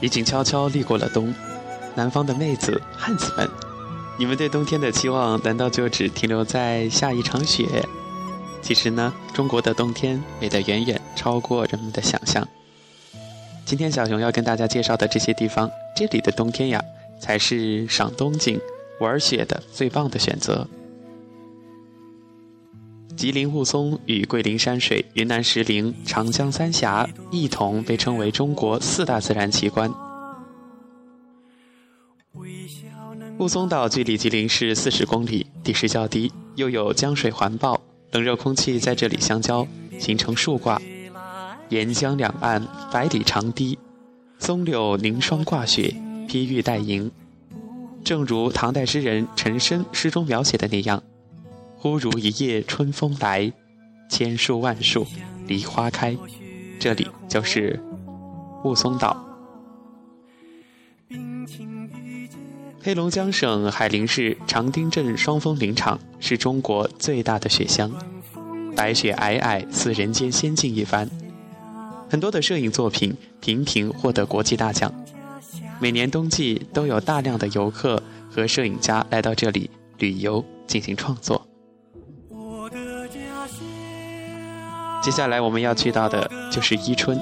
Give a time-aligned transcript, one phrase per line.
[0.00, 1.32] 已经悄悄立过了冬。
[1.94, 3.48] 南方的妹子、汉子们，
[4.18, 7.66] 你们对冬天的期望难道就只停留在下一场雪？
[8.62, 12.46] 其实呢，中国的冬天美得远远超过人们的想象。
[13.64, 16.82] 今天小熊要跟大家介绍的这些地方，这里的冬天呀，
[17.18, 18.60] 才是赏冬景、
[19.00, 20.66] 玩雪的最棒的选择。
[23.16, 29.92] 吉林雾凇与桂林山水、云南石林、长江三峡一同被称为中国四大自然奇观。
[33.38, 37.80] 雾凇岛距离吉林市四十公里，地势较低，又有江水环抱。
[38.12, 39.66] 冷热空气在这里相交，
[39.98, 40.80] 形成树挂。
[41.68, 43.78] 沿江两岸百里长堤，
[44.38, 45.94] 松柳凝霜挂雪，
[46.28, 47.10] 披玉戴银。
[48.02, 51.02] 正如唐代诗人陈升诗中描写的那样
[51.82, 53.50] ：“忽如一夜春风来，
[54.10, 55.06] 千树万树
[55.46, 56.14] 梨花开。”
[56.78, 57.80] 这里就是
[58.64, 59.16] 雾凇岛。
[62.82, 67.90] 黑龙江省海林市长汀镇双峰林场是中国最大的雪乡，
[68.76, 71.08] 白雪皑皑，似人间仙境一番。
[72.10, 74.92] 很多的摄影作品频频获得国际大奖，
[75.80, 81.46] 每年冬季都有大量的游客和摄影家来到这里旅游进行创作。
[85.02, 87.18] 接下来我们要去到的就是伊春，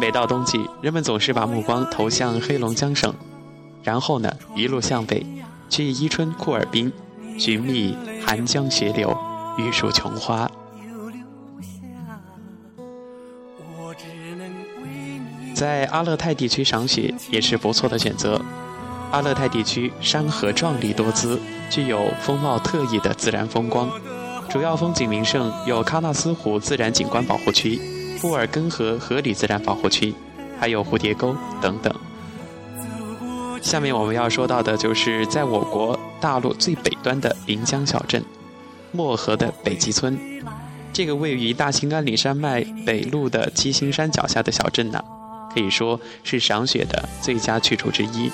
[0.00, 3.14] 每到冬季，人们总是把目光投向黑龙江省。
[3.84, 5.24] 然后呢，一路向北，
[5.68, 6.92] 去伊春库尔滨，
[7.38, 9.16] 寻觅寒江雪柳，
[9.56, 10.50] 玉树琼花。
[15.54, 18.42] 在阿勒泰地区赏雪也是不错的选择。
[19.12, 21.40] 阿勒泰地区山河壮丽多姿，
[21.70, 23.88] 具有风貌特异的自然风光，
[24.56, 27.78] 主要风景名胜有喀纳斯湖自然景观保护区、
[28.22, 30.14] 布尔根河河里自然保护区，
[30.58, 31.94] 还有蝴蝶沟等等。
[33.60, 38.24] 下面我们要说到的就是在我国大陆最北端的临江小镇——
[38.92, 40.18] 漠河的北极村。
[40.90, 45.04] 这个位于大兴安岭山脉北麓的七星山脚下的小镇呢，
[45.52, 48.32] 可以说是赏雪的最佳去处之一。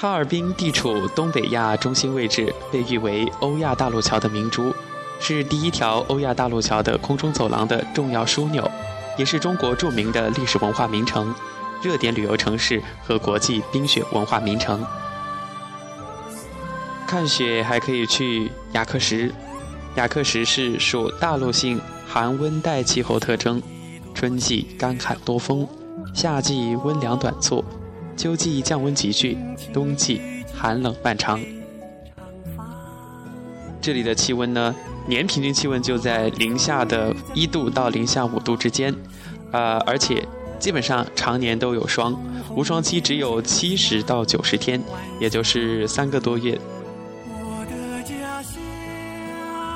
[0.00, 4.72] 哈尔滨地处东北亚中心位置，被誉为欧亚大陆桥的明珠，
[5.18, 8.70] 是第一条欧亚大陆桥的空中走廊的重要枢纽。
[9.16, 11.34] 也是中国著名的历史文化名城、
[11.82, 14.86] 热点旅游城市和国际冰雪文化名城。
[17.04, 19.32] 看雪还可以去雅克什，
[19.96, 23.60] 雅克什是属大陆性寒温带气候特征，
[24.14, 25.66] 春季干旱多风，
[26.14, 27.64] 夏季温凉短促，
[28.18, 29.38] 秋季降温急剧，
[29.72, 30.20] 冬季
[30.52, 31.40] 寒冷漫长。
[33.80, 34.74] 这里的气温呢？
[35.06, 38.92] 年平均气温就在零下的一度到零下五度之间，
[39.52, 40.26] 呃，而且
[40.58, 42.20] 基本上常年都有霜，
[42.56, 44.82] 无霜期只有七十到九十天，
[45.20, 46.58] 也就是三个多月。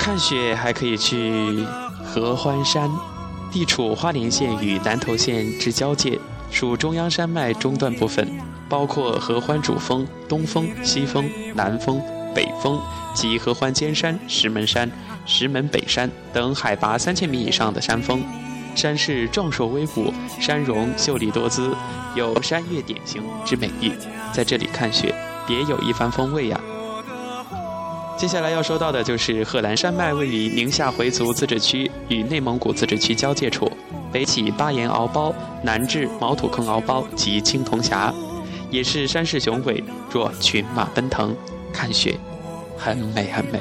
[0.01, 1.65] 看雪还可以去
[2.05, 2.91] 合欢山，
[3.53, 6.19] 地处花莲县与南投县之交界，
[6.53, 8.29] 属中央山脉中段部分，
[8.69, 12.01] 包括合欢主峰、东峰、西峰、南峰、
[12.35, 12.81] 北峰
[13.15, 14.89] 及合欢尖山、石门山。
[15.25, 18.25] 石门北山等海拔三千米以上的山峰，
[18.75, 21.73] 山势壮硕威武，山容秀丽多姿，
[22.17, 23.93] 有“山岳典型”之美誉。
[24.33, 25.15] 在这里看雪，
[25.47, 26.61] 别有一番风味呀。
[28.17, 33.71] 接下来要说到的就是贺兰山脉，位于宁夏回族自治区与内蒙古自治区交界处，
[34.13, 35.35] 北起巴彦敖包，
[35.65, 38.15] 南至毛土坑敖包及青铜峡，
[38.71, 41.37] 也是山势雄伟，若群马奔腾，
[41.73, 42.17] 看雪
[42.79, 43.59] 很美很美。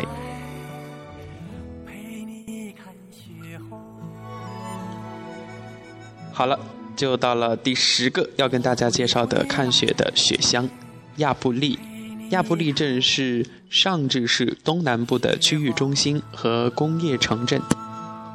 [6.31, 6.59] 好了，
[6.95, 10.69] 就到了第十个要跟大家介绍的看雪的雪乡——
[11.18, 11.80] 亚布力。
[12.31, 17.62] 亚布力镇是上治市东南部的区域中心和工业城镇，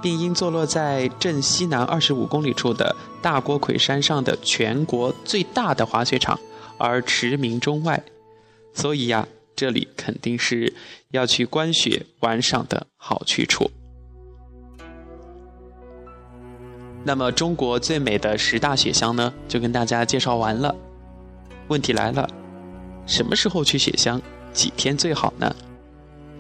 [0.03, 6.39] 并因坐落在镇西南二十五公里处的大锅盔山上的全国最大的滑雪场
[6.77, 8.03] 而驰名中外。
[8.75, 10.75] 所以呀，这里肯定是
[11.13, 13.71] 要去观雪玩赏的好去处。
[17.03, 20.77] 那么，中国最美的十大雪乡呢，就跟大家介绍完了。
[21.69, 22.29] 问题来了，
[23.07, 24.21] 什么时候去雪乡？
[24.53, 25.55] 几天最好呢？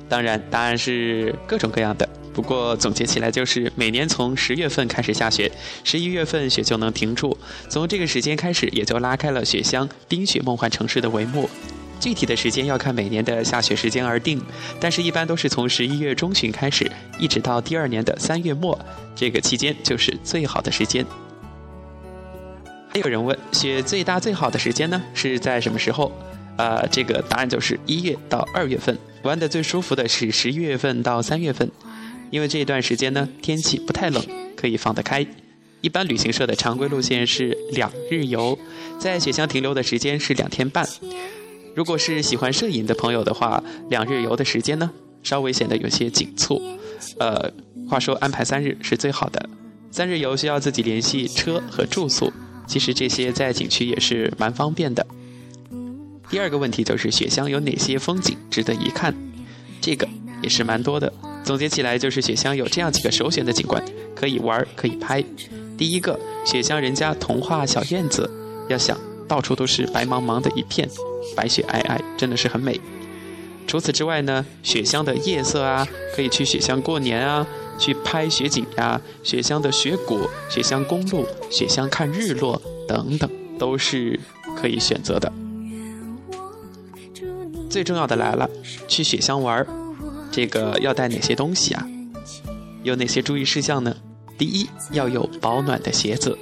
[0.09, 2.09] 当然，答案是各种各样的。
[2.33, 5.51] 不过总结起来就是，每年从十月份开始下雪，
[5.85, 7.37] 十一月份雪就能停住。
[7.69, 11.49] 从这个时间开始，也就拉开了雪乡冰雪梦幻城市的帷幕。
[11.99, 14.41] 具体的时间要看每年的下雪时间而定，
[14.79, 18.79] 但是一般都是从十一月中旬开始，一直到第二年的三月末，
[19.15, 21.05] 这个期间就是最好的时间。
[22.91, 26.13] 还有人问，雪最大最好的时间呢是在什么时候？
[26.57, 31.71] 呃，这个答案就是一月到二月份，玩的最舒服的是十一月份到三月份，
[32.31, 34.25] 因为这一段时间呢天气不太冷，
[34.57, 35.27] 可以放得开。
[35.83, 38.59] 一般旅行社的常规路线是两日游，
[38.99, 40.89] 在雪乡停留的时间是两天半。
[41.75, 44.91] 如果是喜欢摄影的朋友的话，两日游的时间呢，
[45.23, 46.61] 稍微显得有些紧促。
[47.19, 47.53] 呃，
[47.89, 49.49] 话说安排三日是最好的。
[49.91, 52.33] 三日游需要自己联系车和住宿，
[52.67, 55.07] 其实这些在景区也是蛮方便的。
[56.29, 59.15] 第二个问题就是雪乡有哪些风景值得一看？
[59.81, 60.09] 这个
[60.43, 61.13] 也是蛮多的。
[61.45, 63.83] 总结起来就是雪乡有这样几个首选的景观，
[64.15, 65.25] 可以玩可以拍。
[65.79, 68.29] 第一个，雪乡人家童话小院子，
[68.69, 70.89] 要想到处都是白茫茫的一片。
[71.37, 72.81] 白雪皑皑，真的是很美。
[73.69, 75.87] 除此之外呢，雪乡的夜色啊，
[76.17, 77.47] 可以去雪乡过年啊，
[77.79, 79.01] 去拍雪景呀。
[79.23, 84.19] 雪乡的雪谷、雪乡公路、雪乡看日落等等，都是
[84.57, 85.33] 可以选择的。
[87.77, 88.49] 最重要的来了，
[88.89, 89.67] 去雪乡玩，
[90.33, 91.87] 这个要带哪些东西啊？
[92.83, 93.95] 有哪些注意事项呢？
[94.39, 96.39] 第一，要有保暖的鞋子。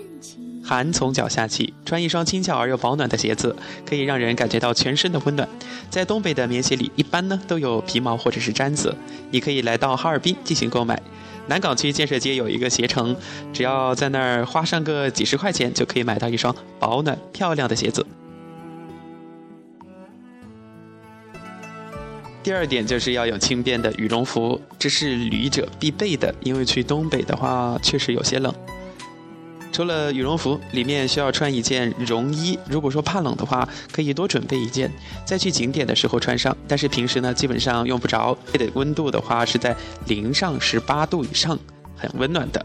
[0.62, 5.48] 寒从脚下起，穿一双轻巧而又保暖的鞋子，可以让人感觉到全身的温暖。
[5.90, 8.94] 在东北的棉鞋里，一般呢都有皮毛或者是毡子。
[9.32, 11.02] 你可以来到哈尔滨进行购买，
[11.48, 13.16] 南岗区建设街有一个鞋城，
[13.52, 18.06] 只要在那儿花上个几十块钱，就可以买到一双保暖漂亮的鞋子。
[22.44, 28.54] 第二点就是要有轻便的羽绒服，这是旅者必备的，因为去东北的话确实有些冷。
[29.72, 32.58] 除了羽绒服，里面需要穿一件绒衣。
[32.68, 34.92] 如果说怕冷的话，可以多准备一件，
[35.24, 36.54] 在去景点的时候穿上。
[36.68, 38.36] 但是平时呢，基本上用不着。
[38.52, 39.74] 的温度的话是在
[40.06, 41.58] 零上十八度以上，
[41.96, 42.64] 很温暖的。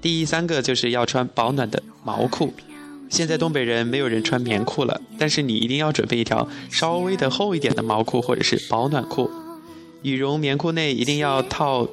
[0.00, 2.54] 第三个就是要穿保暖的毛裤。
[3.08, 9.30] 现在东北人没有人穿棉裤了，但是你一定要准备一条稍微的厚一点的毛裤或者是保暖裤。
[10.02, 11.88] 羽绒棉裤内一定要套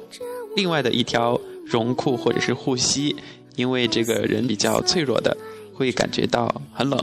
[0.56, 3.16] 另外的一条绒裤或者是护膝。
[3.54, 5.36] 因为这个人比较脆弱的，
[5.74, 6.98] 会感觉到很冷。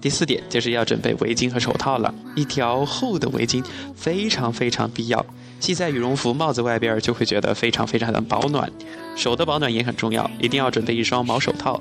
[0.00, 3.62] 第四点就是要准备围巾和手套了，一条厚的围巾
[3.94, 5.26] 非常非常必要，
[5.60, 8.72] 系在羽绒服、帽子外边就会觉得非常非常的保暖。
[9.16, 11.78] 手的保暖也很重要，一定要准备一双毛手套。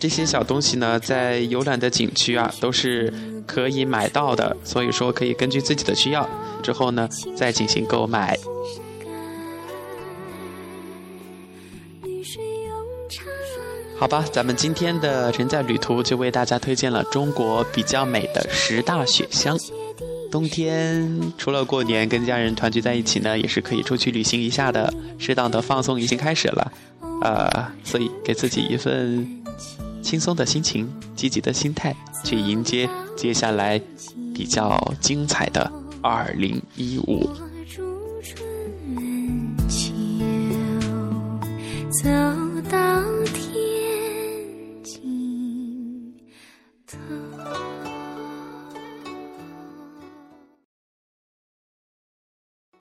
[0.00, 3.12] 这些小东西呢，在游览的景区啊都是
[3.46, 6.28] 可以买到的，所以说可以根据自己的需要
[6.62, 8.38] 之后呢再进行购买。
[13.98, 19.58] 好吧，咱们今天的人在旅途就为大家推荐了中国比较美的十大雪乡。
[20.30, 24.92] 冬天除了过年跟家人团聚在一起呢，也是可以出去旅行一下的。
[25.18, 26.72] 适当的放松已经开始了，
[27.22, 29.26] 呃，所以给自己一份
[30.08, 31.94] 轻松的心情、积极的心态，
[32.24, 33.78] 去迎接接下来
[34.34, 35.70] 比较精彩的
[36.00, 37.28] 二零一五。
[42.02, 42.27] 走。